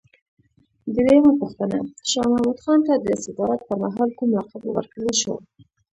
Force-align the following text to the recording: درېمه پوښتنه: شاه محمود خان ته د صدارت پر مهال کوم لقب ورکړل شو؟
درېمه 0.95 1.31
پوښتنه: 1.41 1.77
شاه 2.09 2.27
محمود 2.31 2.57
خان 2.63 2.79
ته 2.87 2.93
د 3.05 3.07
صدارت 3.23 3.59
پر 3.67 3.75
مهال 3.83 4.09
کوم 4.17 4.29
لقب 4.37 4.63
ورکړل 4.67 5.11
شو؟ 5.21 5.33